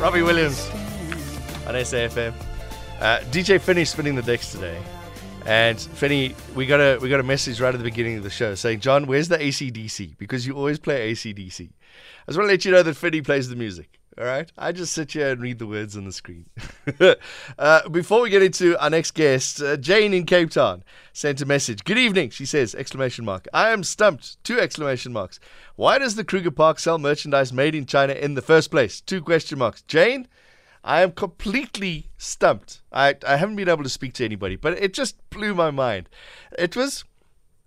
[0.00, 0.68] Robbie Williams
[1.66, 2.34] on SAFM.
[3.00, 4.80] Uh, DJ Finney spinning the decks today.
[5.46, 8.30] And Finney, we got a we got a message right at the beginning of the
[8.30, 10.18] show saying, John, where's the ACDC?
[10.18, 11.60] Because you always play ACDC.
[11.62, 13.98] I just want to let you know that Finney plays the music.
[14.18, 16.44] All right, I just sit here and read the words on the screen.
[17.58, 20.84] uh, before we get into our next guest, uh, Jane in Cape Town
[21.14, 21.82] sent a message.
[21.84, 22.74] Good evening, she says!
[22.74, 23.48] Exclamation mark.
[23.54, 24.42] I am stumped.
[24.44, 25.40] Two exclamation marks.
[25.76, 29.00] Why does the Kruger Park sell merchandise made in China in the first place?
[29.00, 29.80] Two question marks.
[29.80, 30.28] Jane,
[30.84, 32.82] I am completely stumped.
[32.92, 36.10] I I haven't been able to speak to anybody, but it just blew my mind.
[36.58, 37.04] It was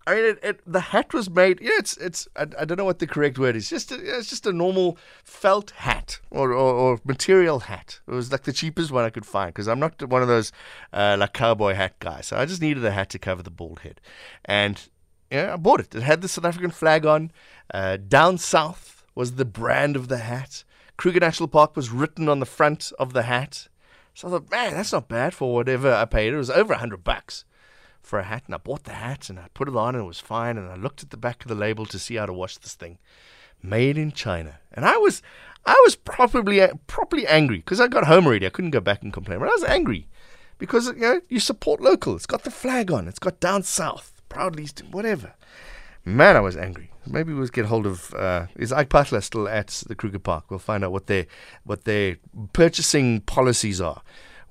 [0.07, 1.59] I mean, it, it, the hat was made.
[1.61, 2.27] Yeah, it's it's.
[2.35, 3.69] I, I, don't know what the correct word is.
[3.69, 7.99] Just a, it's just a normal felt hat or, or, or, material hat.
[8.07, 10.51] It was like the cheapest one I could find because I'm not one of those
[10.93, 12.27] uh, like cowboy hat guys.
[12.27, 13.99] So I just needed a hat to cover the bald head,
[14.43, 14.79] and
[15.31, 15.95] yeah, I bought it.
[15.95, 17.31] It had the South African flag on.
[17.73, 20.63] Uh, down south was the brand of the hat.
[20.97, 23.69] Kruger National Park was written on the front of the hat.
[24.13, 26.31] So I thought, man, that's not bad for whatever I paid.
[26.31, 27.43] It was over a hundred bucks
[28.05, 30.07] for a hat, and I bought the hat and I put it on and it
[30.07, 30.57] was fine.
[30.57, 32.73] And I looked at the back of the label to see how to wash this
[32.73, 32.97] thing,
[33.61, 34.59] made in China.
[34.71, 35.21] And I was,
[35.65, 38.45] I was probably properly angry because I got home already.
[38.45, 40.07] I couldn't go back and complain, but I was angry
[40.57, 42.15] because you know you support local.
[42.15, 43.07] It's got the flag on.
[43.07, 45.33] It's got down south, proudly, whatever.
[46.03, 46.91] Man, I was angry.
[47.07, 50.45] Maybe we'll get hold of uh, is Ike Phaahla still at the Kruger Park?
[50.49, 51.25] We'll find out what their
[51.63, 52.17] what their
[52.53, 54.01] purchasing policies are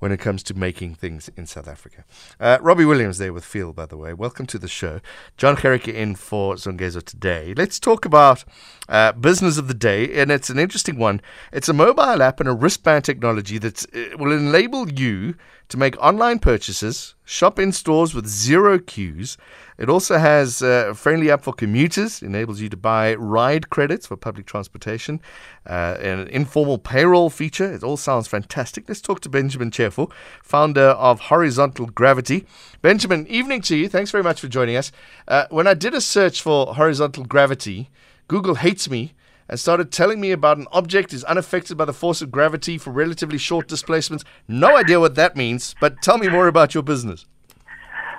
[0.05, 2.05] when it comes to making things in South Africa.
[2.39, 4.13] Uh, Robbie Williams there with Feel, by the way.
[4.13, 5.01] Welcome to the show.
[5.35, 7.55] John Gericke in for Zongezo today.
[7.57, 8.43] Let's talk about
[8.87, 11.21] uh, business of the day, and it's an interesting one.
[11.51, 15.33] It's a mobile app and a wristband technology that uh, will enable you
[15.69, 19.37] to make online purchases, shop in stores with zero queues.
[19.77, 24.15] It also has a friendly app for commuters, enables you to buy ride credits for
[24.15, 25.19] public transportation,
[25.67, 27.71] uh, an informal payroll feature.
[27.71, 28.87] It all sounds fantastic.
[28.87, 30.11] Let's talk to Benjamin Chephu,
[30.43, 32.45] founder of Horizontal Gravity.
[32.81, 33.89] Benjamin, evening to you.
[33.89, 34.91] Thanks very much for joining us.
[35.27, 37.89] Uh, when I did a search for horizontal gravity,
[38.27, 39.13] Google hates me
[39.47, 42.91] and started telling me about an object is unaffected by the force of gravity for
[42.91, 44.23] relatively short displacements.
[44.47, 47.25] No idea what that means, but tell me more about your business.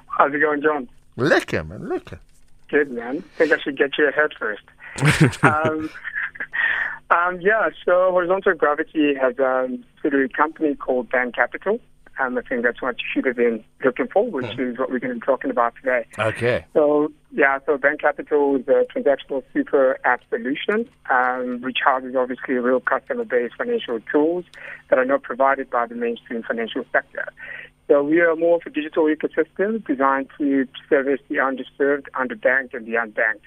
[0.06, 0.88] How's it going, John?
[1.16, 2.19] Lekker, man, lekker.
[2.69, 3.19] Good, man.
[3.19, 4.62] I think I should get you ahead first.
[5.44, 5.91] um,
[7.10, 11.81] um, yeah, so Horizontal Gravity has a subsidiary company called Bant Capital.
[12.19, 14.72] Um, I think that's what you should have been looking for, which mm.
[14.72, 16.06] is what we're going to be talking about today.
[16.19, 16.65] Okay.
[16.72, 22.55] So, yeah, so Bant Capital is a transactional super app solution, um, which houses obviously
[22.55, 24.44] real customer based financial tools
[24.88, 27.26] that are not provided by the mainstream financial sector.
[27.88, 32.87] So we are more of a digital ecosystem designed to service the underserved, underbanked, and
[32.87, 33.47] the unbanked.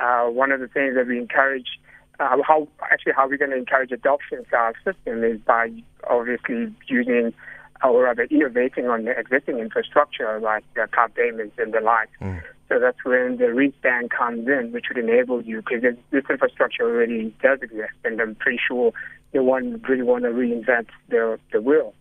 [0.00, 1.78] Uh, one of the things that we encourage,
[2.18, 5.70] uh, how actually how we're going to encourage adoption to our system is by
[6.08, 7.34] obviously using
[7.82, 12.08] or rather innovating on the existing infrastructure like uh, card payments and the like.
[12.20, 12.42] Mm.
[12.68, 17.34] So that's when the wristband comes in, which would enable you, because this infrastructure already
[17.42, 18.92] does exist, and I'm pretty sure
[19.32, 21.94] they want really want to reinvent the the wheel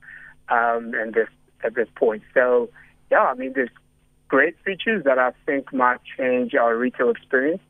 [0.50, 1.28] um, and this
[1.64, 2.24] at this point.
[2.34, 2.70] So
[3.12, 3.70] yeah, I mean, there's
[4.30, 7.62] great features that I think might change our retail experience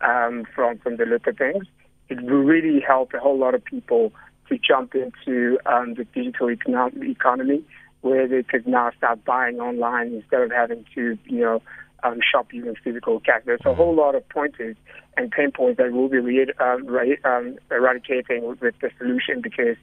[0.00, 1.64] um, from from the look of things.
[2.08, 4.12] It will really help a whole lot of people
[4.48, 7.64] to jump into um, the digital economy
[8.00, 11.62] where they could now start buying online instead of having to, you know,
[12.04, 13.42] um, shop using physical cash.
[13.44, 14.76] There's a whole lot of pointers
[15.16, 19.40] and pain points that we'll be re- um, re- um, eradicating with, with, the solution
[19.42, 19.76] because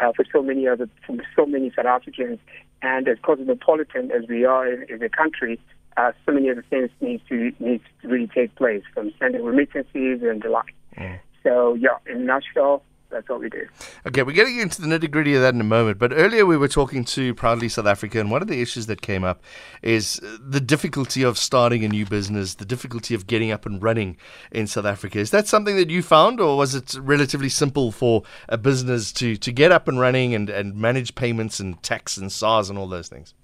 [0.00, 2.38] uh, for so many other, for so many South Africans,
[2.80, 5.60] and as cosmopolitan as we are in, in the country,
[5.96, 10.22] uh, so many other things need to need to really take place, from sending remittances
[10.22, 10.74] and the like.
[10.96, 11.18] Mm.
[11.42, 13.66] So yeah, in a nutshell, that's what we do.
[14.06, 15.98] Okay, we're getting into the nitty gritty of that in a moment.
[15.98, 19.00] But earlier we were talking to Proudly South Africa, and one of the issues that
[19.00, 19.42] came up
[19.82, 24.16] is the difficulty of starting a new business, the difficulty of getting up and running
[24.52, 25.18] in South Africa.
[25.18, 29.36] Is that something that you found, or was it relatively simple for a business to,
[29.36, 32.88] to get up and running and, and manage payments and tax and SARS and all
[32.88, 33.34] those things?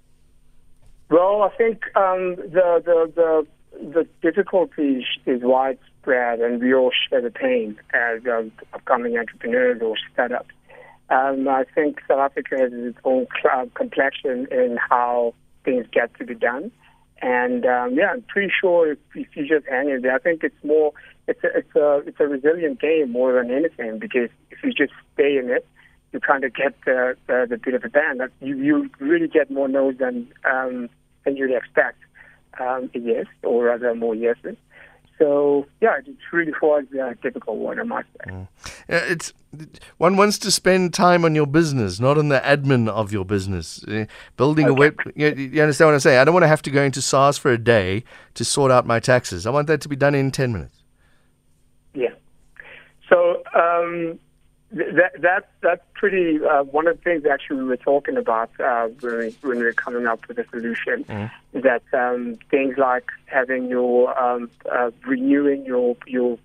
[1.09, 3.47] Well, I think um, the, the, the,
[3.79, 9.95] the difficulty is widespread and we all share the pain as um, upcoming entrepreneurs or
[10.13, 10.53] startups.
[11.09, 16.25] Um, I think South Africa has its own cl- complexion in how things get to
[16.25, 16.71] be done.
[17.21, 20.43] And um, yeah, I'm pretty sure if, if you just hang in there, I think
[20.43, 20.93] it's more,
[21.27, 24.93] it's a, it's a, it's a resilient game more than anything because if you just
[25.13, 25.65] stay in it,
[26.11, 28.19] you kind of get the, the, the bit of a band.
[28.19, 30.89] That you, you really get more no's than, um,
[31.23, 31.99] than you'd expect.
[32.59, 34.55] Um, yes, or rather more yeses.
[35.17, 38.31] So yeah, it really was a difficult one, I must say.
[38.31, 38.47] Mm.
[38.89, 39.33] It's
[39.97, 43.83] one wants to spend time on your business, not on the admin of your business.
[43.85, 44.71] Uh, building okay.
[44.71, 46.19] a web, you, you, understand what I'm saying?
[46.19, 48.03] I don't want to have to go into SARS for a day
[48.33, 49.45] to sort out my taxes.
[49.45, 50.83] I want that to be done in ten minutes.
[51.93, 52.09] Yeah.
[53.09, 54.19] So um,
[54.75, 58.87] that that that's pretty uh, one of the things actually we were talking about uh,
[58.99, 61.05] when, we, when we were coming up with a solution.
[61.05, 61.31] Mm.
[61.53, 66.37] That um, things like having your um, uh, renewing your your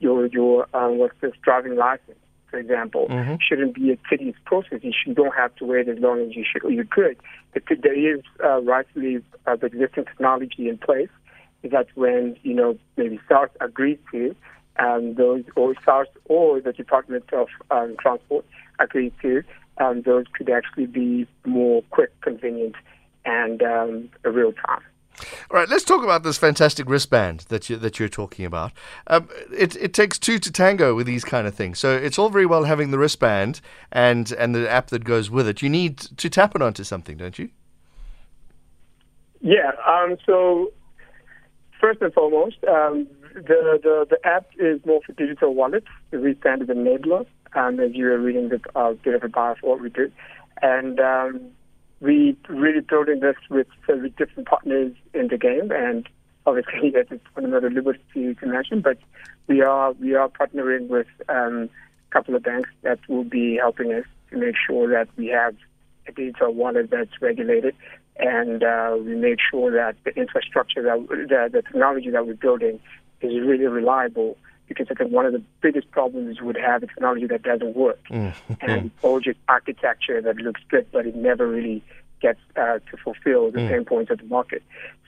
[0.00, 2.16] your your um, what's this driving license,
[2.50, 3.34] for example, mm-hmm.
[3.46, 4.80] shouldn't be a tedious process.
[4.82, 7.18] You don't have to wait as long as you should or you could.
[7.52, 11.10] But there is uh, rightfully uh, the existing technology in place.
[11.62, 14.34] That when you know maybe SARS agrees to
[14.78, 18.44] um, those or SARS or the Department of um, Transport
[18.78, 19.42] agreed to,
[19.78, 22.74] um, those could actually be more quick, convenient,
[23.24, 24.82] and um, real time.
[25.50, 28.72] All right, let's talk about this fantastic wristband that you that you're talking about.
[29.06, 31.78] Um, it it takes two to tango with these kind of things.
[31.78, 33.60] So it's all very well having the wristband
[33.92, 35.62] and and the app that goes with it.
[35.62, 37.50] You need to tap it onto something, don't you?
[39.40, 39.72] Yeah.
[39.86, 40.72] Um, so
[41.80, 45.86] first and foremost, um, the, the, the app is more for digital wallets.
[46.10, 49.70] The wristband is enabler, um, as you were reading the uh, bit of a for
[49.70, 50.10] what we do.
[50.62, 51.50] And um,
[52.00, 56.08] we really building this with several different partners in the game, and
[56.46, 58.80] obviously that is one another liberty to mention.
[58.80, 58.98] But
[59.48, 61.68] we are we are partnering with um,
[62.10, 65.56] a couple of banks that will be helping us to make sure that we have
[66.06, 67.74] a digital wallet that's regulated,
[68.16, 72.78] and uh, we make sure that the infrastructure that the technology that we're building
[73.32, 74.36] is really reliable
[74.68, 78.00] because I think one of the biggest problems would have is technology that doesn't work
[78.10, 78.34] mm.
[78.60, 78.90] and
[79.22, 81.82] just architecture that looks good but it never really
[82.20, 83.68] gets uh, to fulfill the mm.
[83.68, 84.62] pain points of the market.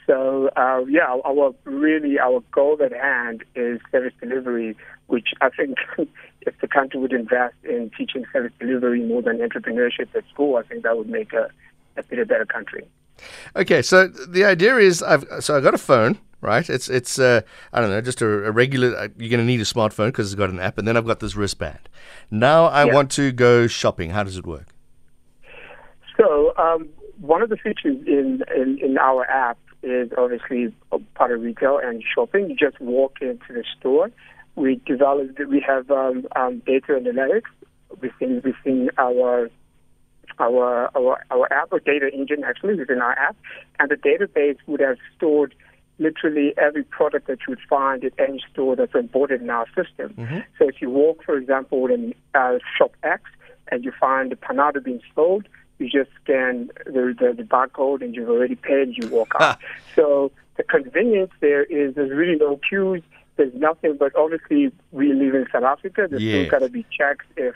[0.06, 4.76] So uh, yeah, our really our goal at hand is service delivery,
[5.08, 5.78] which I think
[6.42, 10.62] if the country would invest in teaching service delivery more than entrepreneurship at school, I
[10.62, 11.50] think that would make a,
[11.96, 12.86] a bit a better country.
[13.56, 16.70] Okay, so the idea is I've so I got a phone right?
[16.70, 18.96] It's it's uh, I don't know, just a, a regular.
[18.96, 21.06] Uh, you're going to need a smartphone because it's got an app, and then I've
[21.06, 21.88] got this wristband.
[22.30, 22.94] Now I yeah.
[22.94, 24.10] want to go shopping.
[24.10, 24.68] How does it work?
[26.16, 26.88] So um,
[27.20, 30.74] one of the features in, in, in our app is obviously
[31.14, 32.48] part of retail and shopping.
[32.48, 34.10] You just walk into the store.
[34.54, 35.38] We developed.
[35.48, 37.50] We have um, um, data analytics
[38.00, 39.50] within within our
[40.38, 43.36] our our our app or data engine actually within our app,
[43.78, 45.54] and the database would have stored
[45.98, 50.14] literally every product that you would find at any store that's imported in our system.
[50.14, 50.38] Mm-hmm.
[50.58, 53.22] So if you walk, for example, in uh, Shop X
[53.68, 55.48] and you find the panada being sold,
[55.78, 59.58] you just scan the, the, the barcode and you've already paid, you walk out.
[59.94, 63.02] so the convenience there is there's really no queues,
[63.36, 66.46] there's nothing, but obviously we live in South Africa, there's yes.
[66.46, 67.54] still got to be checks if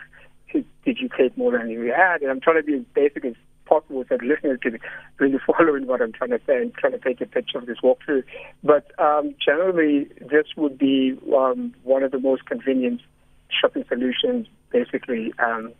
[0.84, 2.22] did you take more than you had?
[2.22, 3.34] And I'm trying to be as basic as
[3.70, 4.78] possible that listeners can
[5.18, 7.66] really follow in what I'm trying to say and trying to take a picture of
[7.66, 8.24] this walkthrough.
[8.62, 13.00] But um, generally, this would be um, one of the most convenient
[13.48, 15.72] shopping solutions, basically, um,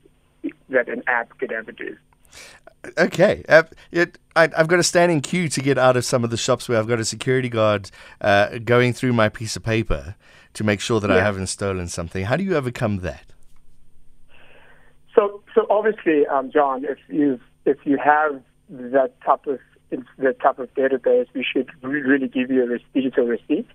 [0.70, 1.96] that an app could ever do.
[2.96, 3.44] Okay.
[3.48, 6.36] Uh, it, I, have got a standing queue to get out of some of the
[6.36, 7.90] shops where I've got a security guard
[8.20, 10.14] uh, going through my piece of paper
[10.54, 11.16] to make sure that yeah.
[11.16, 12.24] I haven't stolen something.
[12.24, 13.24] How do you overcome that?
[15.14, 19.58] So, so obviously, um, John, if you've if you have that type of
[19.90, 23.66] the type of database, we should really give you a digital receipt.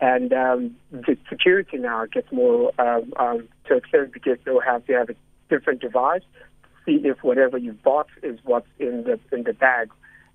[0.00, 3.80] And um, the security now gets more um, um, to
[4.12, 5.14] because they'll have to have a
[5.48, 6.22] different device
[6.64, 9.90] to see if whatever you bought is what's in the in the bag.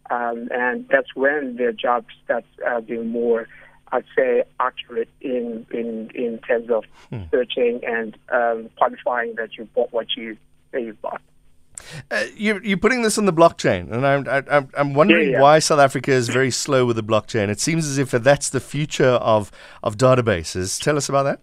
[0.10, 3.48] Um, and that's when their job starts uh, being more,
[3.92, 7.24] I'd say, accurate in in in terms of hmm.
[7.30, 10.38] searching and um, qualifying that you bought what you
[10.72, 11.22] that you bought.
[12.12, 15.42] Uh, you're, you're putting this on the blockchain, and I'm, I'm, I'm wondering yeah, yeah.
[15.42, 17.50] why South Africa is very slow with the blockchain.
[17.50, 19.52] It seems as if that's the future of,
[19.84, 20.82] of databases.
[20.82, 21.40] Tell us about that.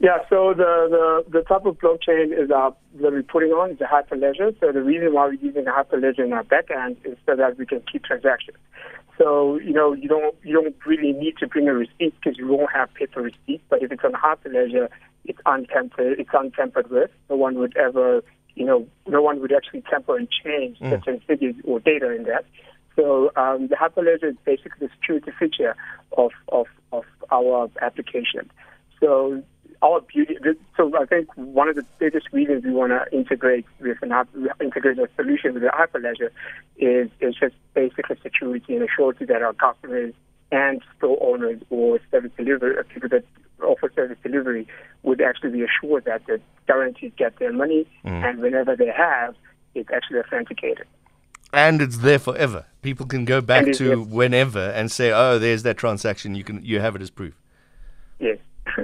[0.00, 3.80] Yeah, so the, the, the type of blockchain is uh, that we're putting on is
[3.80, 4.54] a hyperledger.
[4.60, 7.66] So the reason why we're using a hyperledger in our backend is so that we
[7.66, 8.58] can keep transactions.
[9.18, 12.46] So you know you don't you don't really need to bring a receipt because you
[12.46, 13.60] won't have paper receipt.
[13.68, 14.88] But if it's on hyperledger,
[15.24, 16.20] it's untempered.
[16.20, 17.10] It's untempered with.
[17.28, 18.22] No one would ever
[18.58, 20.90] you know, no one would actually tamper and change mm.
[20.90, 22.44] certain figures or data in that.
[22.96, 25.76] So um, the hyperledger is basically the security feature
[26.16, 28.50] of, of, of our application.
[29.00, 29.42] So
[29.82, 30.36] our beauty.
[30.76, 34.12] So I think one of the biggest reasons we want to integrate with an
[34.60, 36.30] integrate a solution with the hyperledger
[36.76, 40.14] is is just basically security and assurance that our customers
[40.50, 43.24] and store owners or service delivery, people that
[43.64, 44.66] offer service delivery
[45.02, 48.28] would actually be assured that they're guaranteed get their money, mm.
[48.28, 49.34] and whenever they have,
[49.74, 50.86] it's actually authenticated.
[51.52, 52.66] And it's there forever.
[52.82, 53.98] People can go back to there.
[53.98, 56.34] whenever and say, "Oh, there's that transaction.
[56.34, 57.34] You can you have it as proof."
[58.18, 58.38] Yes.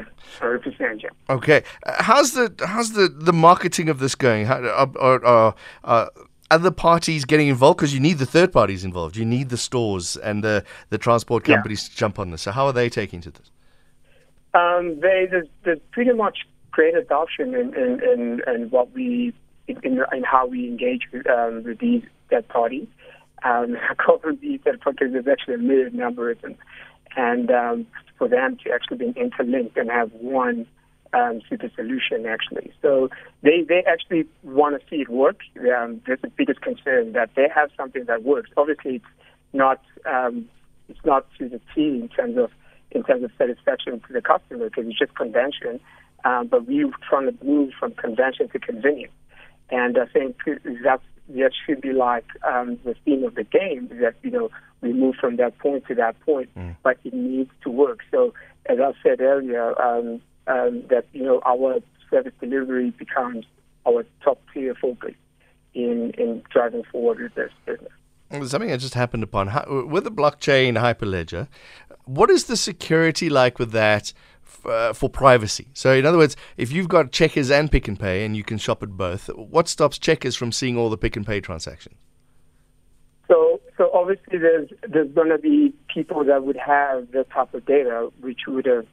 [1.28, 4.46] Okay, uh, how's the how's the, the marketing of this going?
[4.46, 4.60] How,
[4.98, 5.54] are, are,
[5.84, 6.10] are
[6.50, 7.78] other parties getting involved?
[7.78, 9.16] Because you need the third parties involved.
[9.16, 11.90] You need the stores and the the transport companies yeah.
[11.90, 12.42] to jump on this.
[12.42, 13.50] So how are they taking to this?
[14.54, 16.38] Um, they there's, there's, pretty much
[16.70, 19.32] great adoption in in, in, in what we
[19.66, 22.86] in, in, how we engage with, um, with these third parties.
[23.44, 25.12] Um, them these third parties.
[25.12, 26.56] There's actually a myriad number of them,
[27.16, 27.86] and um,
[28.18, 30.66] for them to actually be interlinked and have one
[31.14, 32.72] um, super solution actually.
[32.82, 33.10] So
[33.42, 35.40] they, they actually want to see it work.
[35.76, 38.50] Um, that's the biggest concern that they have something that works.
[38.56, 39.04] Obviously, it's
[39.52, 40.48] not um,
[40.88, 42.50] it's not to the T in terms of
[42.94, 45.80] in terms of satisfaction to the customer because it's just convention.
[46.24, 49.12] Um, but we're trying to move from convention to convenience,
[49.70, 50.36] and I think
[50.82, 54.92] that's that should be like um, the theme of the game that you know we
[54.92, 56.76] move from that point to that point, mm.
[56.82, 58.00] but it needs to work.
[58.10, 58.32] So
[58.66, 63.44] as I said earlier, um, um, that you know our service delivery becomes
[63.86, 65.14] our top tier focus
[65.74, 67.92] in in driving forward with this business.
[68.42, 69.48] Something that just happened upon
[69.90, 71.48] with the blockchain Hyperledger.
[72.04, 74.12] What is the security like with that?
[74.64, 75.66] Uh, for privacy.
[75.74, 78.56] So, in other words, if you've got Checkers and Pick and Pay and you can
[78.56, 81.96] shop at both, what stops Checkers from seeing all the Pick and Pay transactions?
[83.28, 87.66] So, so obviously, there's there's going to be people that would have the type of
[87.66, 88.86] data which would have,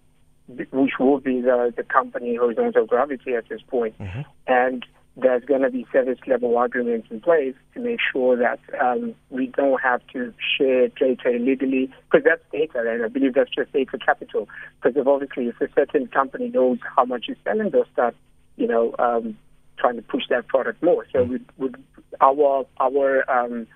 [0.47, 4.21] which will be the the company horizontal gravity at this point, mm-hmm.
[4.47, 4.85] and
[5.17, 9.47] there's going to be service level agreements in place to make sure that um, we
[9.47, 13.97] don't have to share data illegally, because that's data, and I believe that's just data
[13.97, 14.47] capital.
[14.81, 18.15] Because if obviously, if a certain company knows how much you're selling, they'll start,
[18.55, 19.37] you know, um,
[19.77, 21.05] trying to push that product more.
[21.11, 21.83] So we would
[22.21, 23.67] our our um,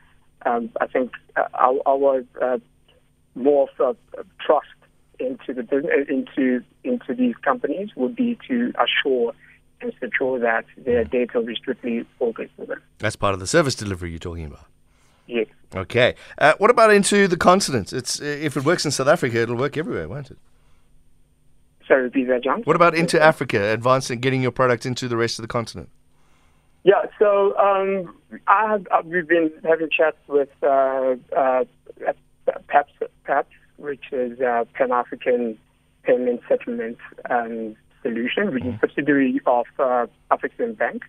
[0.46, 2.58] um, I think uh, our, our uh,
[3.34, 3.98] more of
[4.40, 4.68] trust
[5.20, 9.34] into the business into into these companies would be to assure
[9.86, 12.82] and ensure that their data will be strictly focused for them.
[13.00, 14.66] That's part of the service delivery you're talking about.
[15.28, 15.48] Yes.
[15.76, 16.16] Okay.
[16.38, 17.94] Uh, what about into the continent?
[17.94, 20.38] It's if it works in South Africa, it'll work everywhere, won't it?
[21.88, 22.62] Sorry, repeat that, John.
[22.64, 25.90] What about into Africa, advancing, getting your product into the rest of the continent?
[26.84, 28.16] Yeah, so um,
[28.48, 31.64] I have, uh, we've been having chats with uh, uh,
[32.68, 32.92] PAPS,
[33.24, 35.58] PAPS, which is uh, Pan African
[36.04, 36.98] Payment Settlement
[37.30, 41.04] um, Solution, which is a subsidiary of uh, Afrexim Bank,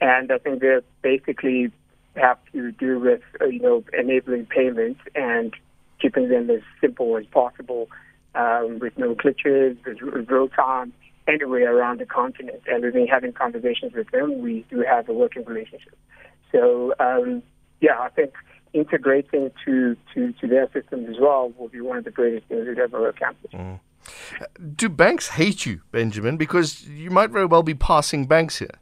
[0.00, 1.70] and I think they basically
[2.16, 5.54] have to do with uh, you know enabling payments and
[6.00, 7.88] keeping them as simple as possible,
[8.34, 10.92] um, with no glitches, with real time,
[11.28, 12.62] anywhere around the continent.
[12.66, 14.40] And we've been having conversations with them.
[14.42, 15.96] We do have a working relationship.
[16.50, 17.42] So um,
[17.80, 18.32] yeah, I think
[18.72, 22.66] integrating to, to, to their systems as well will be one of the greatest things
[22.66, 23.54] we've ever accomplished.
[23.54, 23.78] Mm.
[24.74, 26.36] Do banks hate you, Benjamin?
[26.36, 28.78] Because you might very well be passing banks here.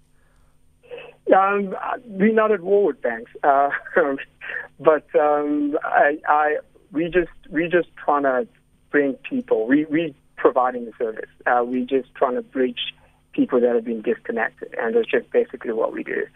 [1.34, 3.70] Um, we're not at war with banks, uh,
[4.80, 6.56] but um, I, I,
[6.92, 8.48] we just we just trying to
[8.90, 9.66] bring people.
[9.66, 11.30] We we providing the service.
[11.46, 12.94] Uh, we just trying to bridge
[13.32, 16.26] people that have been disconnected, and that's just basically what we do.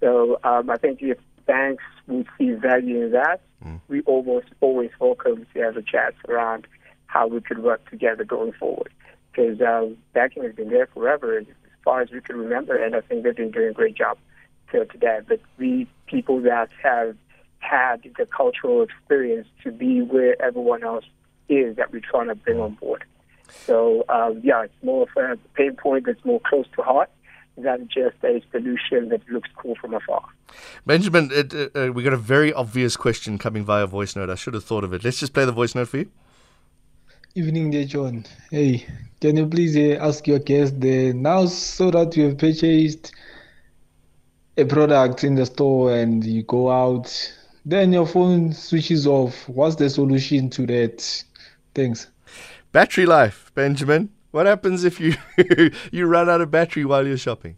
[0.00, 3.80] So um, I think if banks would see value in that, mm.
[3.88, 6.66] we almost always welcome to have a chat around
[7.10, 8.92] how we could work together going forward.
[9.30, 11.46] Because uh, banking has been there forever, as
[11.84, 14.18] far as we can remember, and I think they've been doing a great job
[14.70, 15.20] till today.
[15.26, 17.16] But we people that have
[17.58, 21.04] had the cultural experience to be where everyone else
[21.48, 23.04] is that we're trying to bring on board.
[23.66, 27.10] So um, yeah, it's more of a pain point that's more close to heart
[27.56, 30.24] than just a solution that looks cool from afar.
[30.86, 34.30] Benjamin, it, uh, uh, we got a very obvious question coming via voice note.
[34.30, 35.04] I should have thought of it.
[35.04, 36.10] Let's just play the voice note for you.
[37.36, 38.24] Evening there, John.
[38.50, 38.84] Hey,
[39.20, 43.14] can you please uh, ask your guest there now so that you have purchased
[44.56, 47.32] a product in the store and you go out,
[47.64, 49.48] then your phone switches off.
[49.48, 51.24] What's the solution to that?
[51.72, 52.08] Thanks.
[52.72, 54.10] Battery life, Benjamin.
[54.32, 55.14] What happens if you
[55.92, 57.56] you run out of battery while you're shopping?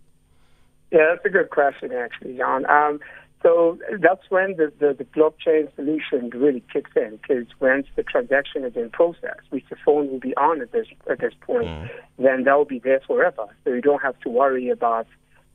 [0.91, 2.67] Yeah, that's a good question, actually, John.
[2.67, 3.01] Um,
[3.43, 8.65] so that's when the, the, the, blockchain solution really kicks in, because once the transaction
[8.65, 11.91] is in process, which the phone will be on at this at this point, mm.
[12.19, 13.47] then that will be there forever.
[13.65, 15.07] So you don't have to worry about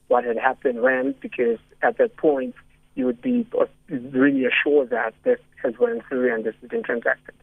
[0.07, 2.55] what had happened when, because at that point
[2.95, 3.47] you would be
[3.89, 7.35] really assured that this has went through and this has been transacted.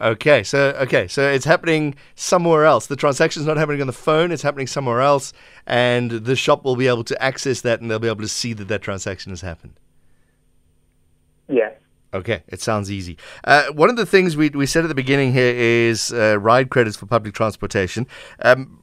[0.00, 2.86] Okay, so okay, so it's happening somewhere else.
[2.86, 5.34] The transaction's not happening on the phone; it's happening somewhere else,
[5.66, 8.54] and the shop will be able to access that, and they'll be able to see
[8.54, 9.74] that that transaction has happened.
[11.48, 11.74] Yes.
[12.12, 13.18] Okay, it sounds easy.
[13.44, 16.70] Uh, one of the things we, we said at the beginning here is uh, ride
[16.70, 18.06] credits for public transportation.
[18.42, 18.78] Um,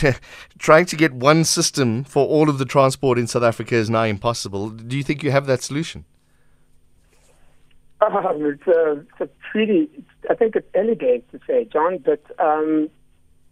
[0.58, 4.04] trying to get one system for all of the transport in South Africa is now
[4.04, 4.70] impossible.
[4.70, 6.04] Do you think you have that solution?
[8.02, 9.88] Um, it's, a, it's a pretty,
[10.28, 12.90] I think it's early days to say, John, but um,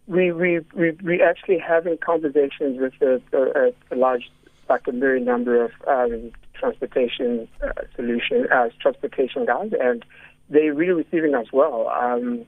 [0.07, 4.29] we, we, we, we actually having conversations with a, a, a large,
[4.69, 10.03] like a very number of um, transportation uh, solution, uh, transportation guys, and
[10.49, 11.87] they're really receiving us well.
[11.89, 12.45] Um,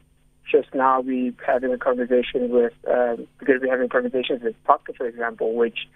[0.51, 5.07] just now we having a conversation with, um, because we're having conversations with Putco, for
[5.07, 5.88] example, which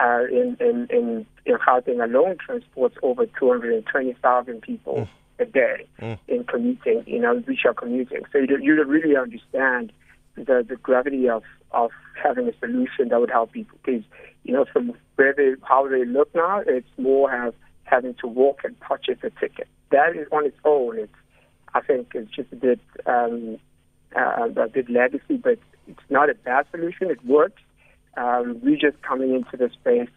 [0.00, 4.94] uh, in, in, in, in Gauteng alone transports over 220,000 people.
[4.94, 6.18] Mm a day mm.
[6.28, 8.22] in commuting, you know, which are commuting.
[8.32, 9.92] So you don't, you don't really understand
[10.34, 11.90] the, the gravity of, of
[12.22, 13.78] having a solution that would help people.
[13.84, 14.04] Because,
[14.44, 18.60] you know, from where they, how they look now, it's more have, having to walk
[18.64, 19.68] and purchase a ticket.
[19.90, 20.98] That is on its own.
[20.98, 21.12] It's,
[21.74, 23.58] I think, it's just a bit, um,
[24.14, 25.58] uh, a bit legacy, but
[25.88, 27.10] it's not a bad solution.
[27.10, 27.62] It works.
[28.16, 30.10] Um, we're just coming into the space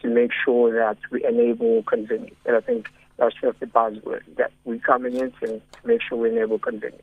[0.00, 2.36] to make sure that we enable convenience.
[2.46, 2.88] And I think
[3.22, 7.02] that's just the buzzword that we're coming in to, make sure we enable convenience.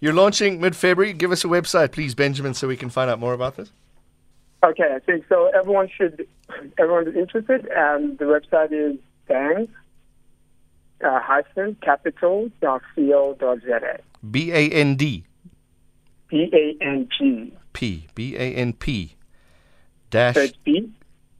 [0.00, 1.12] You're launching mid February.
[1.12, 3.70] Give us a website, please, Benjamin, so we can find out more about this.
[4.64, 5.50] Okay, I think so.
[5.54, 6.26] Everyone should,
[6.78, 7.70] everyone is interested.
[7.70, 8.98] Um, the website is
[9.28, 9.68] bang
[11.04, 14.00] uh, hyphen capital.co.za.
[14.30, 15.24] B A N D.
[16.28, 17.54] B A N G.
[17.72, 18.08] P.
[18.14, 19.14] B A N P.
[20.10, 20.34] Dash.
[20.34, 20.90] So B.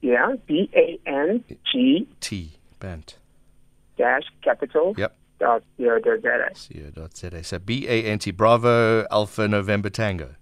[0.01, 0.35] Yeah.
[0.47, 2.07] B A N G.
[2.21, 2.53] T.
[2.79, 3.17] Bant
[3.97, 4.93] dash capital.
[4.97, 5.15] Yep.
[5.39, 6.21] Dot co dot
[6.95, 7.43] dot za.
[7.43, 10.35] So B A N T Bravo Alpha November Tango.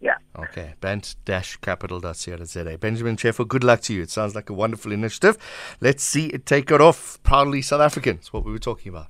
[0.00, 0.16] Yeah.
[0.38, 0.74] Okay.
[0.80, 2.78] Bant dash capital dot co dot za.
[2.78, 4.02] Benjamin Chefo, good luck to you.
[4.02, 5.36] It sounds like a wonderful initiative.
[5.80, 7.18] Let's see it take it off.
[7.22, 8.16] Proudly South African.
[8.16, 9.08] That's what we were talking about.